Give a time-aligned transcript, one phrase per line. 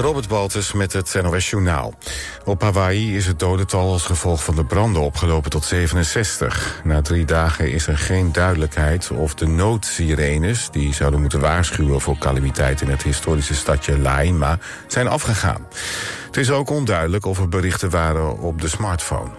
[0.00, 1.94] Robert Baltus met het NOS Journaal.
[2.44, 6.80] Op Hawaii is het dodental als gevolg van de branden opgelopen tot 67.
[6.84, 10.70] Na drie dagen is er geen duidelijkheid of de noodsirenes...
[10.70, 14.58] die zouden moeten waarschuwen voor calamiteit in het historische stadje Laima...
[14.86, 15.66] zijn afgegaan.
[16.26, 19.30] Het is ook onduidelijk of er berichten waren op de smartphone.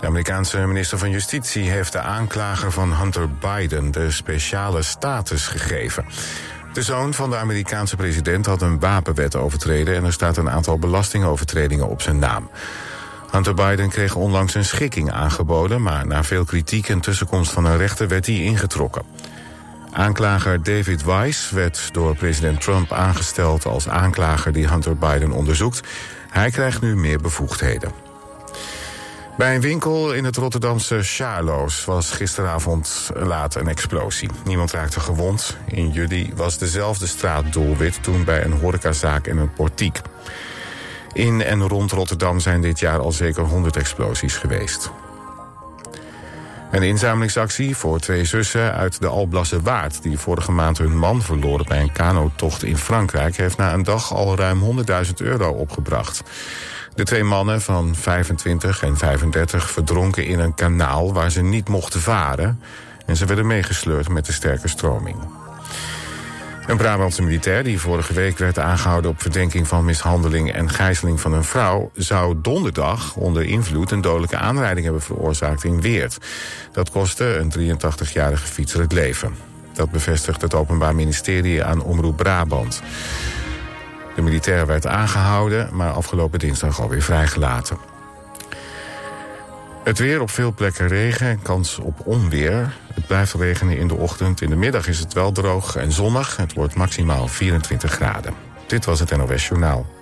[0.00, 3.90] De Amerikaanse minister van Justitie heeft de aanklager van Hunter Biden...
[3.90, 6.04] de speciale status gegeven...
[6.76, 9.94] De zoon van de Amerikaanse president had een wapenwet overtreden...
[9.94, 12.50] en er staat een aantal belastingovertredingen op zijn naam.
[13.30, 15.82] Hunter Biden kreeg onlangs een schikking aangeboden...
[15.82, 19.02] maar na veel kritiek en tussenkomst van een rechter werd hij ingetrokken.
[19.92, 23.66] Aanklager David Weiss werd door president Trump aangesteld...
[23.66, 25.80] als aanklager die Hunter Biden onderzoekt.
[26.30, 28.05] Hij krijgt nu meer bevoegdheden.
[29.36, 34.30] Bij een winkel in het Rotterdamse Charloes was gisteravond laat een explosie.
[34.44, 35.56] Niemand raakte gewond.
[35.66, 40.00] In juli was dezelfde straat doelwit toen bij een horecazaak en een portiek.
[41.12, 44.90] In en rond Rotterdam zijn dit jaar al zeker 100 explosies geweest.
[46.70, 50.02] Een inzamelingsactie voor twee zussen uit de Alblasse Waard...
[50.02, 53.36] die vorige maand hun man verloren bij een kanotocht in Frankrijk...
[53.36, 56.22] heeft na een dag al ruim 100.000 euro opgebracht.
[56.96, 62.00] De twee mannen van 25 en 35 verdronken in een kanaal waar ze niet mochten
[62.00, 62.60] varen...
[63.06, 65.16] en ze werden meegesleurd met de sterke stroming.
[66.66, 69.10] Een Brabantse militair die vorige week werd aangehouden...
[69.10, 71.90] op verdenking van mishandeling en gijzeling van een vrouw...
[71.94, 76.18] zou donderdag onder invloed een dodelijke aanrijding hebben veroorzaakt in Weert.
[76.72, 79.34] Dat kostte een 83-jarige fietser het leven.
[79.72, 82.82] Dat bevestigt het Openbaar Ministerie aan Omroep Brabant.
[84.16, 87.78] De militair werd aangehouden, maar afgelopen dinsdag alweer vrijgelaten.
[89.84, 92.74] Het weer op veel plekken regen en kans op onweer.
[92.94, 94.40] Het blijft regenen in de ochtend.
[94.40, 96.36] In de middag is het wel droog en zonnig.
[96.36, 98.34] Het wordt maximaal 24 graden.
[98.66, 99.95] Dit was het NOS Journaal.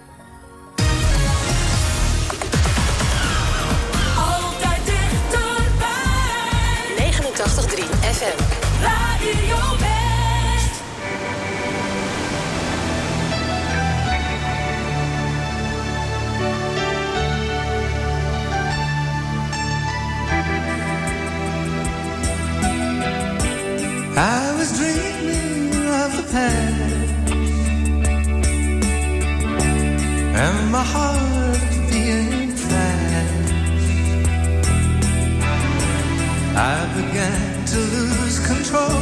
[24.17, 27.33] I was dreaming of the past
[30.36, 33.52] And my heart being fast
[36.57, 39.01] I began to lose control.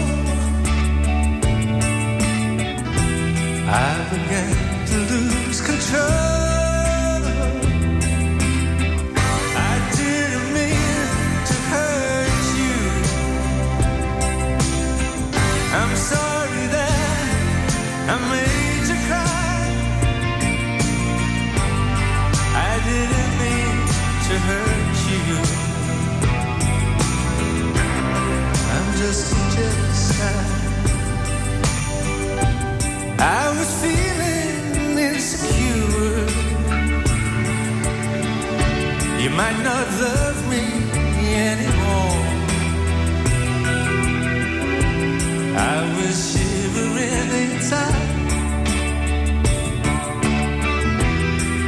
[3.68, 6.41] I began to lose control
[39.36, 40.64] might not love me
[41.52, 42.22] anymore.
[45.56, 48.08] I was shivering inside.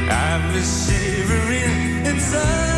[0.09, 2.74] I was shivering inside.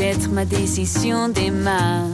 [0.00, 2.06] Peut-être ma décision démarre.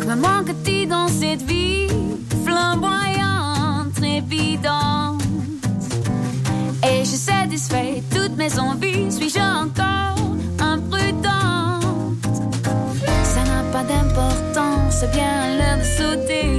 [0.00, 1.86] Que me manque-t-il dans cette vie
[2.46, 5.22] flamboyante, évidente
[6.82, 10.16] Et je satisfais toutes mes envies, suis-je encore
[10.58, 12.16] imprudente?
[13.22, 16.49] Ça n'a pas d'importance, bien l'heure de sauter.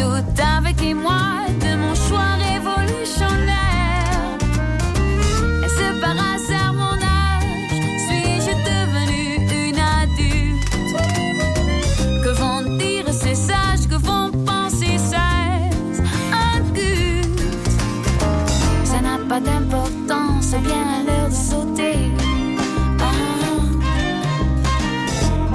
[0.00, 1.22] Doute avec moi
[1.64, 4.38] de mon choix révolutionnaire.
[5.64, 9.30] Est-ce par hasard mon âge Suis-je devenue
[9.66, 10.74] une adulte?
[12.24, 16.00] Que vont dire ces sages, que vont penser ces
[16.48, 17.70] adultes
[18.84, 21.98] Ça n'a pas d'importance, c'est bien l'heure de sauter.
[23.00, 23.12] Ah.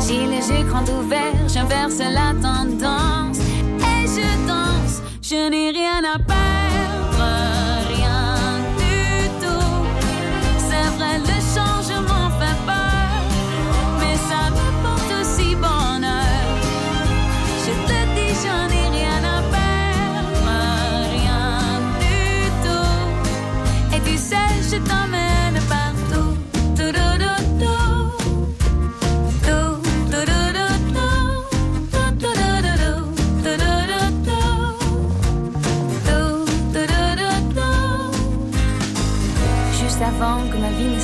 [0.05, 3.04] J'ai les yeux grands ouverts, j'inverse la tendance et
[5.25, 5.64] Shouldn't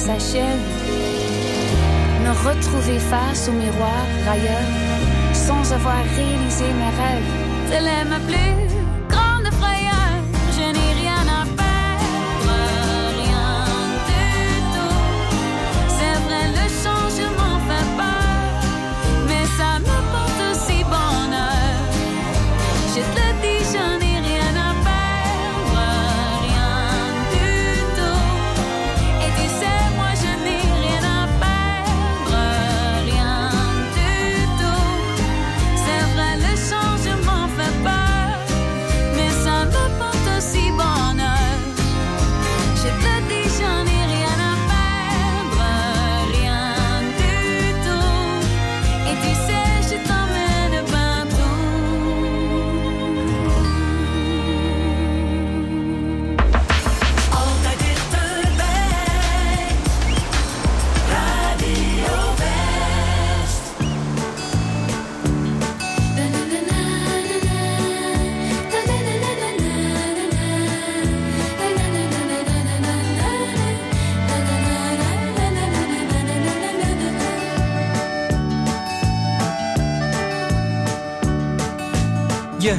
[0.06, 0.66] s'achève,
[2.26, 4.72] me retrouver face au miroir ailleurs,
[5.34, 7.32] sans avoir réalisé mes rêves.
[7.72, 8.81] Est ma plus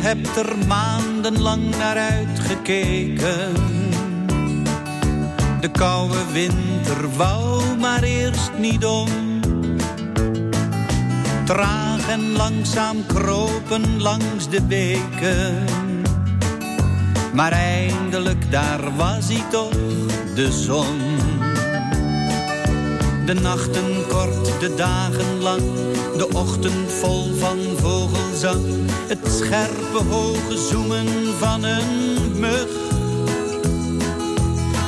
[0.02, 3.54] hebt er maandenlang naar uitgekeken.
[5.60, 9.08] De koude winter wou maar eerst niet om.
[11.44, 15.64] Traag en langzaam kropen langs de beken.
[17.32, 19.70] Maar eindelijk daar was hij toch,
[20.34, 21.11] de zon.
[23.26, 25.62] De nachten kort, de dagen lang,
[26.16, 28.64] de ochtend vol van vogelzang.
[29.08, 31.06] Het scherpe hoge zoemen
[31.38, 32.68] van een mug.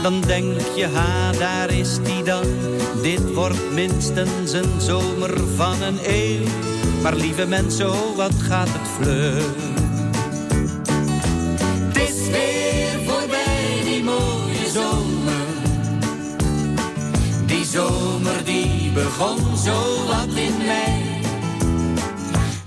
[0.02, 2.44] Dan denk je, ha, daar is die dan.
[3.02, 6.46] Dit wordt minstens een zomer van een eeuw.
[7.02, 9.83] Maar lieve mensen, oh, wat gaat het vlug.
[18.94, 21.22] Begon zo wat in mei.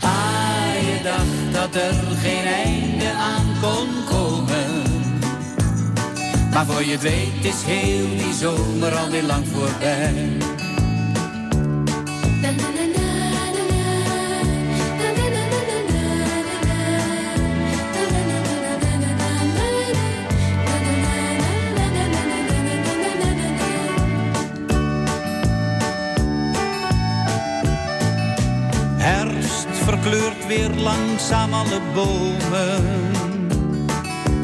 [0.01, 4.83] Ah, je dacht dat er geen einde aan kon komen.
[6.53, 10.46] Maar voor je weet is heel die zomer alweer lang voorbij.
[30.79, 32.85] langzaam alle bomen.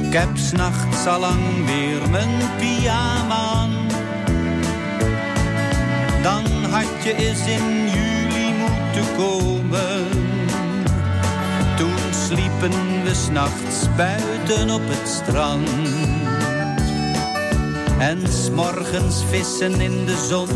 [0.01, 3.71] Ik heb s'nachts al lang weer mijn pyjama aan.
[6.21, 10.07] Dan had je eens in juli moeten komen.
[11.77, 15.69] Toen sliepen we s'nachts buiten op het strand.
[17.99, 20.49] En s'morgens vissen in de zon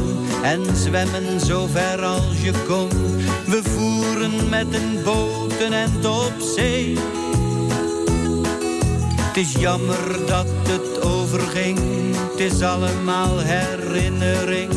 [0.43, 2.89] en zwemmen zo ver als je kon.
[3.45, 6.97] We voeren met een boot en op zee.
[9.21, 11.79] Het is jammer dat het overging,
[12.31, 14.71] het is allemaal herinnering.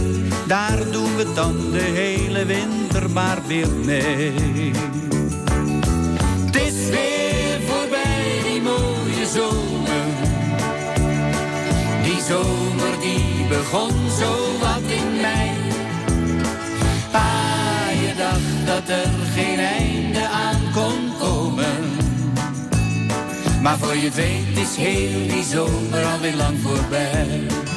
[0.47, 4.71] Daar doen we dan de hele winter maar weer mee.
[6.47, 10.07] Het is weer voorbij die mooie zomer.
[12.03, 15.51] Die zomer die begon zo wat in mei.
[17.11, 19.90] Pa, je dacht dat er geen eind
[23.63, 27.70] Maar voor je weet is heel die zomer alweer lang voorbij.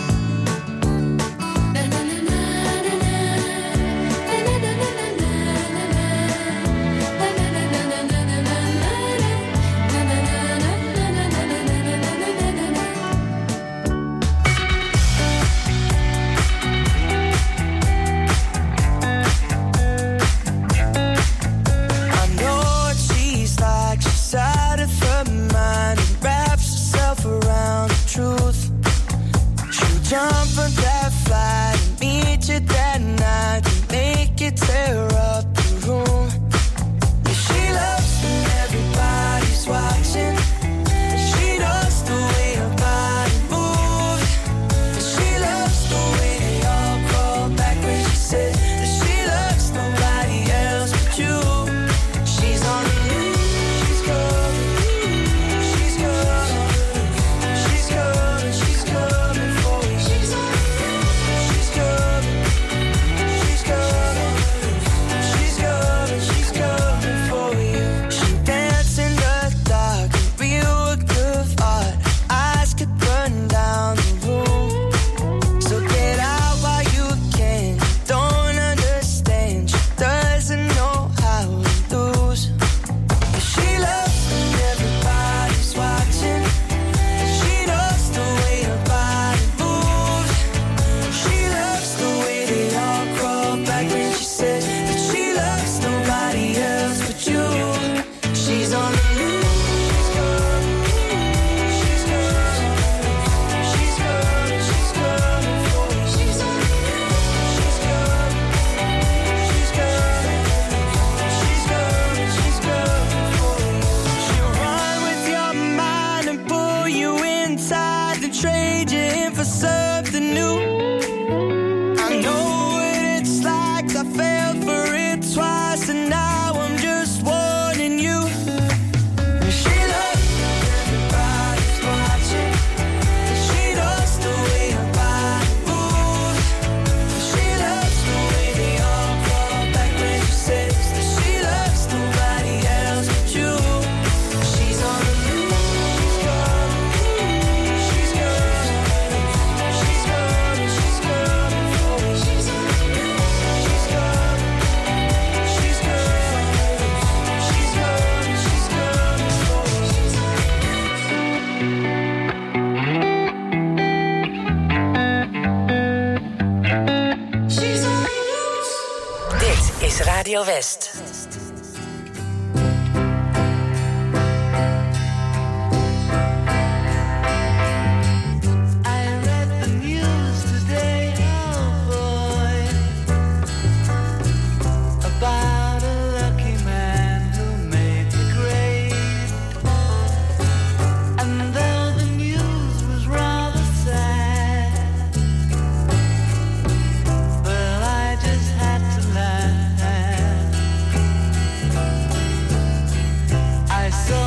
[203.94, 204.23] So.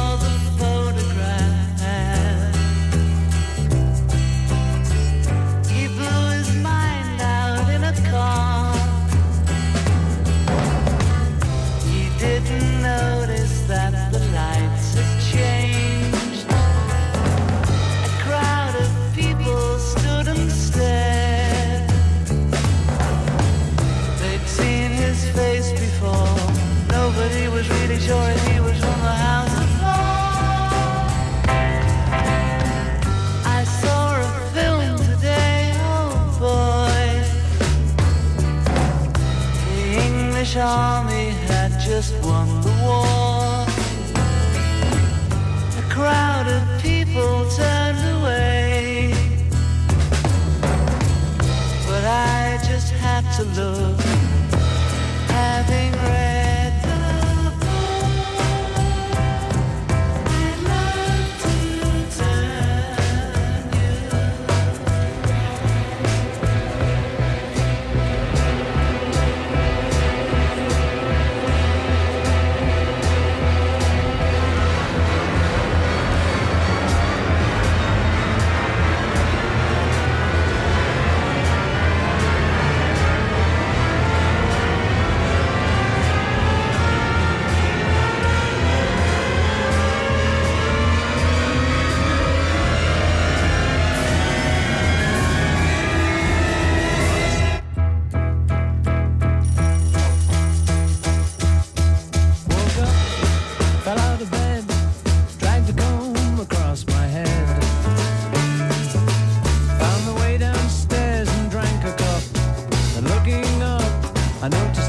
[114.46, 114.85] I noticed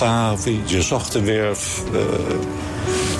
[0.00, 1.82] langs de haven, je zag de werf.
[1.92, 2.00] Uh,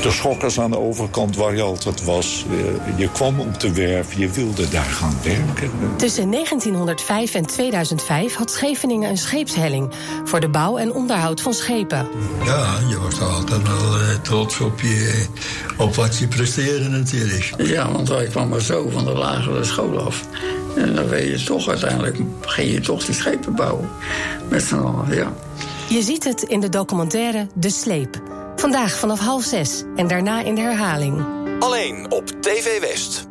[0.02, 2.44] de schokkers aan de overkant waar je altijd was.
[2.50, 5.70] Uh, je kwam op de werf, je wilde daar gaan werken.
[5.96, 9.90] Tussen 1905 en 2005 had Scheveningen een scheepshelling...
[10.24, 12.08] voor de bouw en onderhoud van schepen.
[12.44, 15.26] Ja, je was altijd wel uh, trots op, je,
[15.76, 17.52] op wat je presteerde natuurlijk.
[17.58, 20.24] Ja, want wij kwamen zo van de lagere school af.
[20.76, 23.88] En dan weet je toch uiteindelijk, ging je toch die schepen bouwen.
[24.48, 25.32] Met z'n allen, ja.
[25.90, 28.22] Je ziet het in de documentaire De Sleep.
[28.56, 31.24] Vandaag vanaf half zes en daarna in de herhaling.
[31.58, 33.28] Alleen op TV West.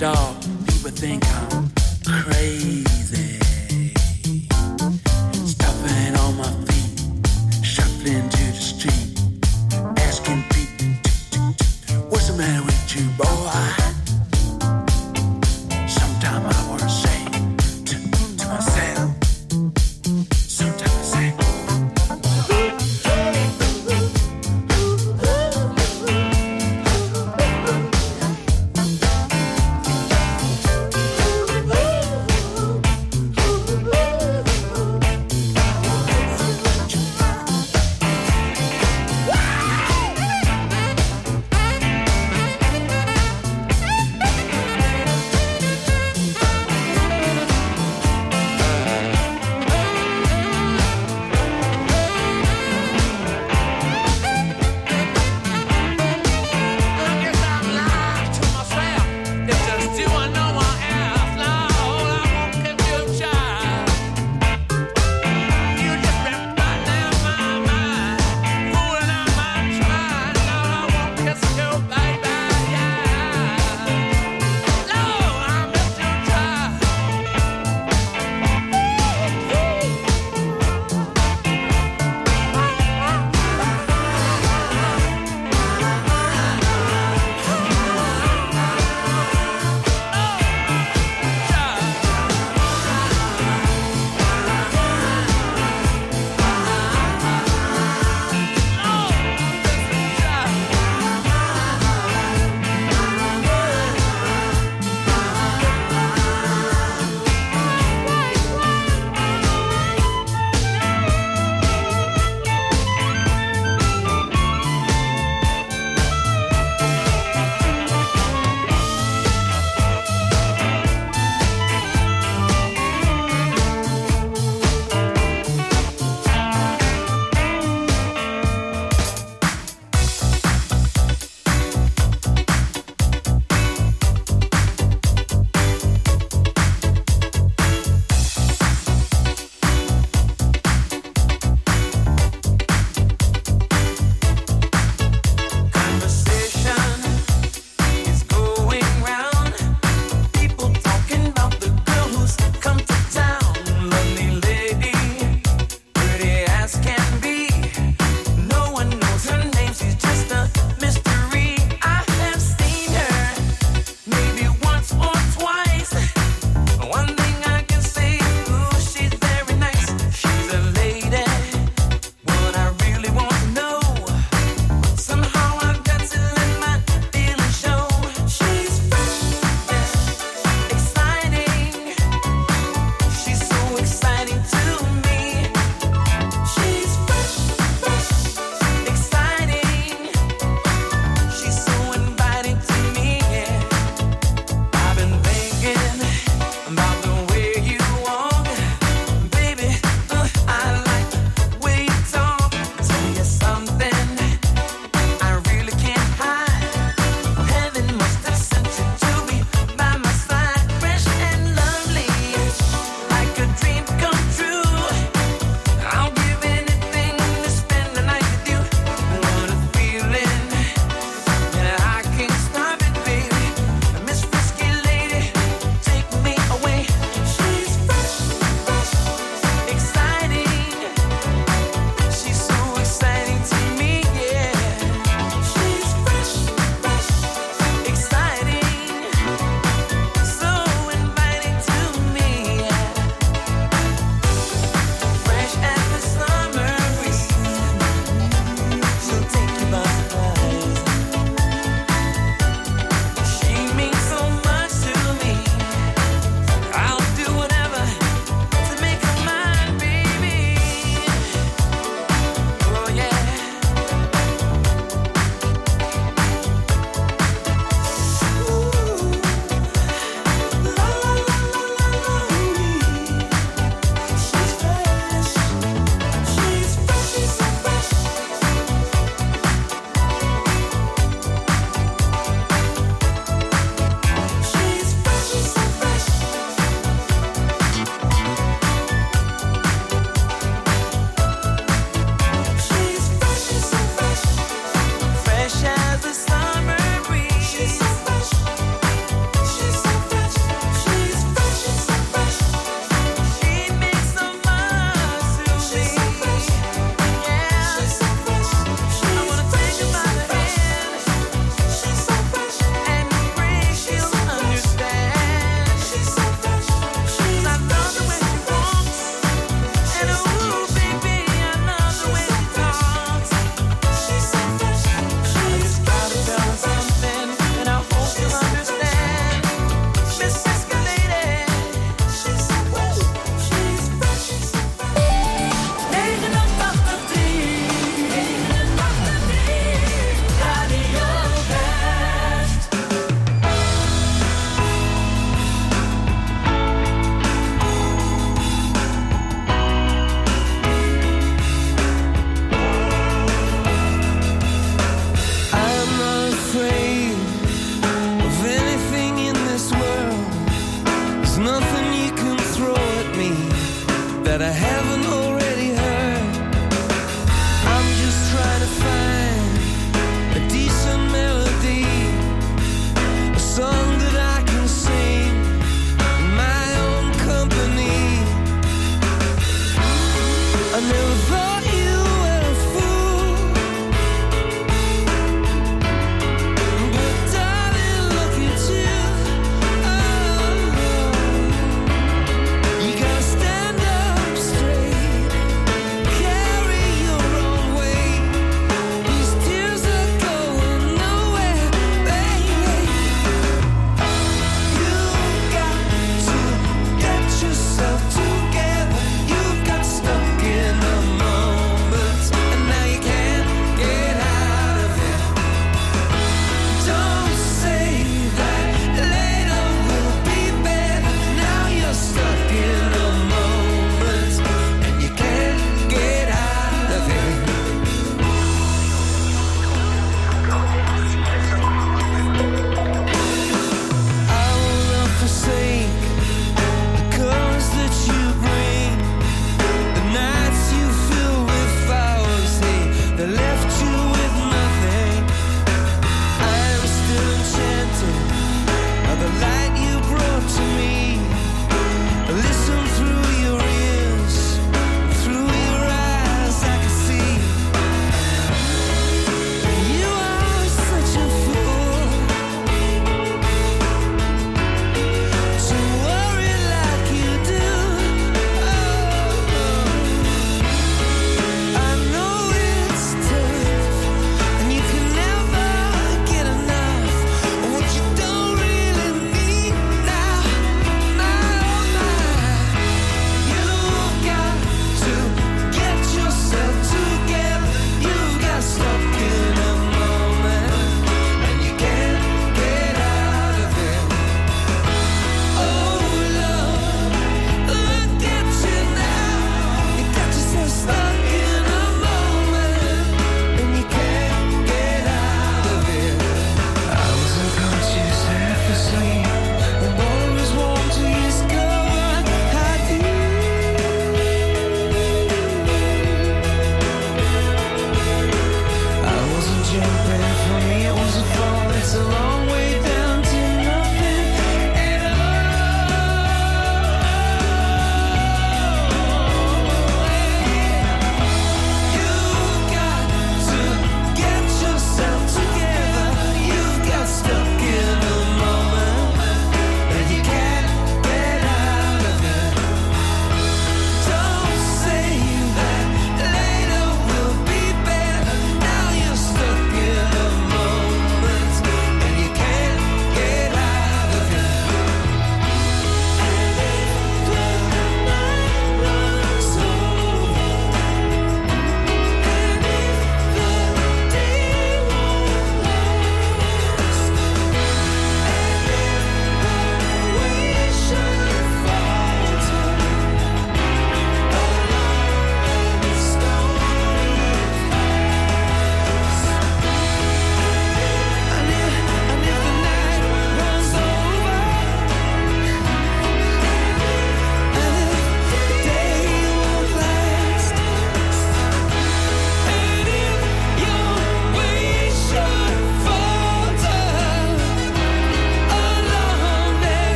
[0.00, 0.34] dog,
[0.66, 1.49] people think I'm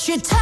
[0.00, 0.39] shit time.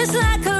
[0.00, 0.59] Just like a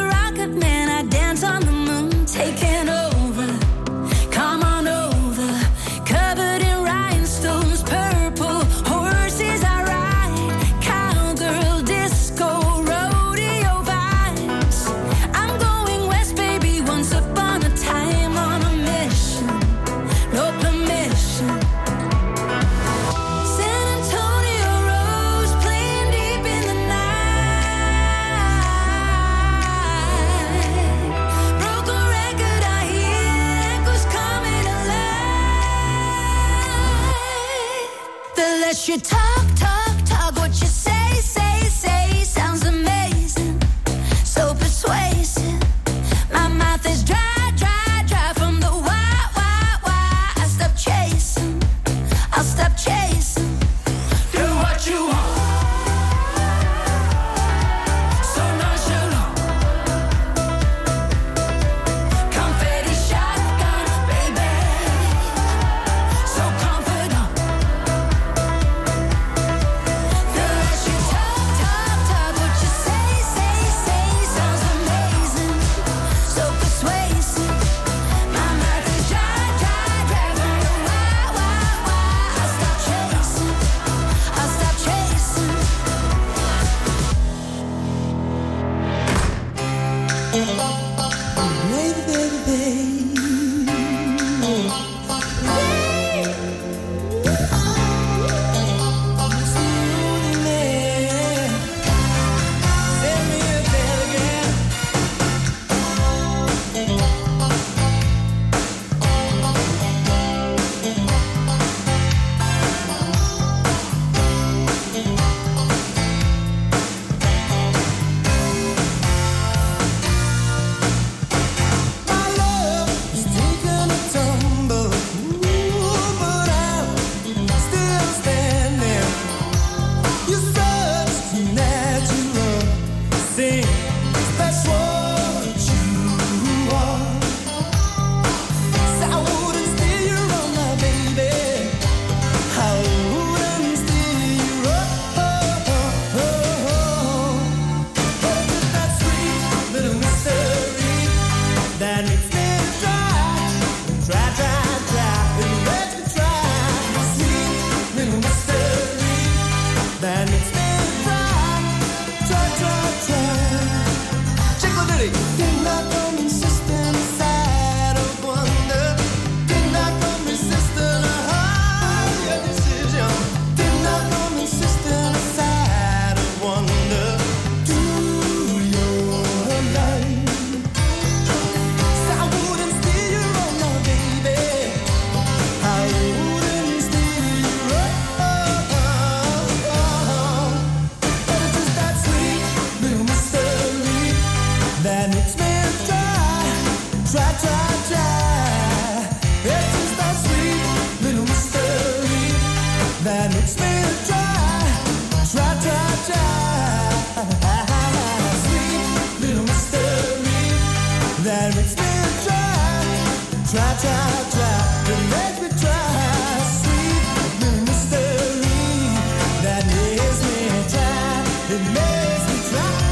[222.51, 222.89] That's right.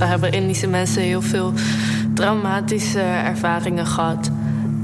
[0.00, 1.52] Eh, hebben Indische mensen heel veel
[2.14, 4.30] traumatische ervaringen gehad.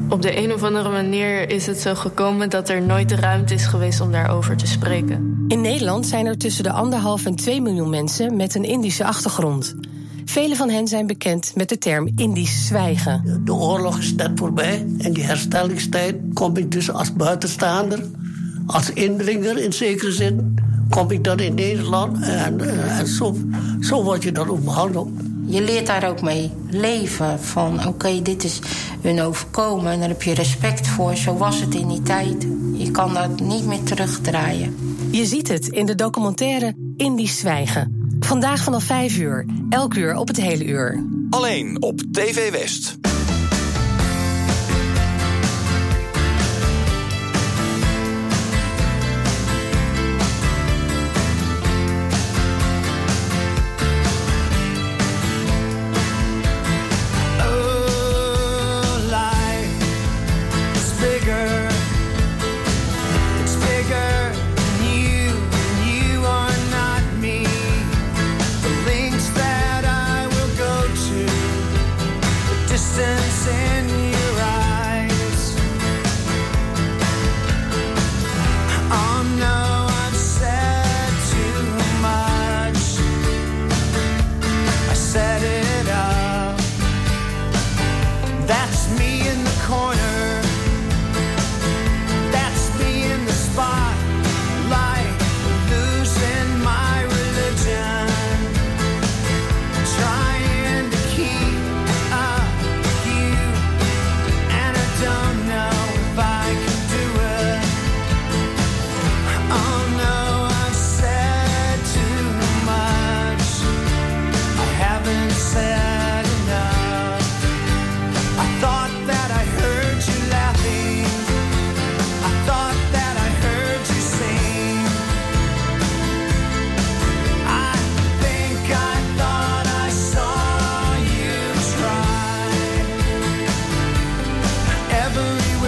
[0.09, 3.55] Op de een of andere manier is het zo gekomen dat er nooit de ruimte
[3.55, 5.45] is geweest om daarover te spreken.
[5.49, 9.75] In Nederland zijn er tussen de anderhalf en 2 miljoen mensen met een Indische achtergrond.
[10.25, 13.41] Velen van hen zijn bekend met de term Indisch zwijgen.
[13.45, 18.05] De oorlog is net voorbij en die herstellingstijd kom ik dus als buitenstaander,
[18.67, 20.56] als indringer in zekere zin,
[20.97, 23.37] kom ik dan in Nederland en, eh, en zo,
[23.81, 25.09] zo word je dan ook behandeld.
[25.47, 27.41] Je leert daar ook mee leven.
[27.41, 28.59] Van oké, dit is
[29.01, 31.17] hun overkomen en daar heb je respect voor.
[31.17, 32.47] Zo was het in die tijd.
[32.73, 34.77] Je kan dat niet meer terugdraaien.
[35.11, 38.17] Je ziet het in de documentaire Indisch Zwijgen.
[38.21, 41.05] Vandaag vanaf 5 uur, elk uur op het hele uur.
[41.31, 43.06] Alleen op TV West.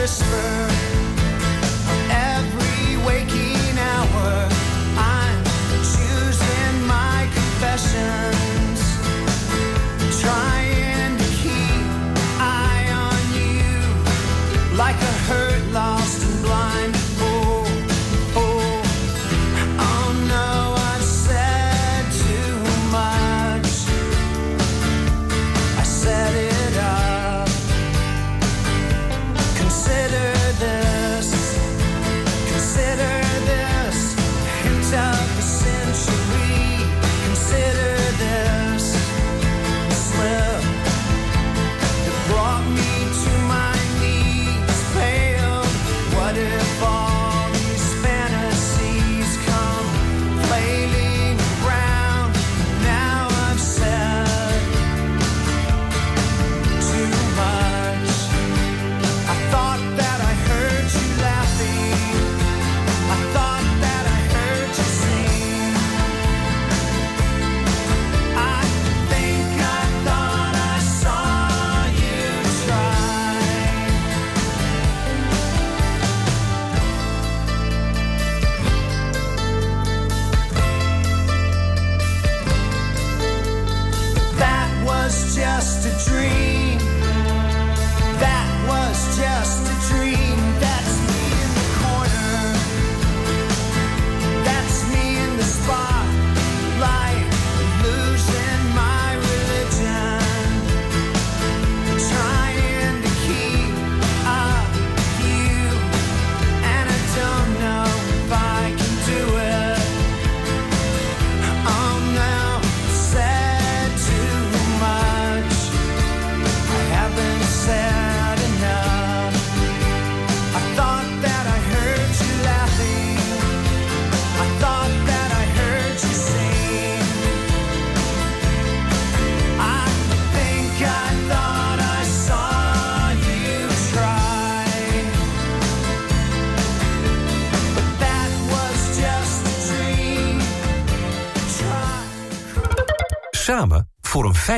[0.08, 0.77] whisper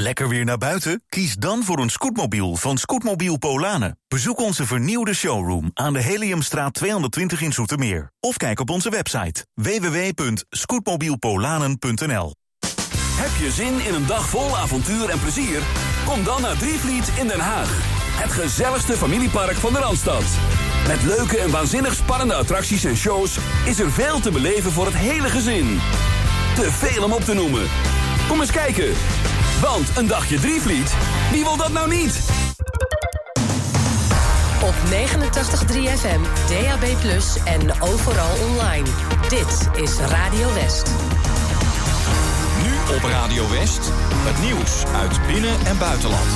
[0.00, 1.02] Lekker weer naar buiten?
[1.08, 3.98] Kies dan voor een scootmobiel van Scootmobiel Polanen.
[4.08, 8.10] Bezoek onze vernieuwde showroom aan de Heliumstraat 220 in Zoetermeer.
[8.20, 12.34] Of kijk op onze website www.scootmobielpolanen.nl
[13.14, 15.60] Heb je zin in een dag vol avontuur en plezier?
[16.04, 17.70] Kom dan naar Drievliet in Den Haag.
[18.22, 20.24] Het gezelligste familiepark van de Randstad.
[20.86, 23.38] Met leuke en waanzinnig spannende attracties en shows...
[23.66, 25.80] is er veel te beleven voor het hele gezin.
[26.54, 27.66] Te veel om op te noemen.
[28.28, 28.94] Kom eens kijken.
[29.60, 30.94] Want een dagje Drievliet,
[31.30, 32.20] wie wil dat nou niet?
[34.62, 36.84] Op 89.3 FM, DAB+,
[37.44, 38.86] en overal online.
[39.28, 40.90] Dit is Radio West.
[42.62, 46.30] Nu op Radio West, het nieuws uit binnen- en buitenland.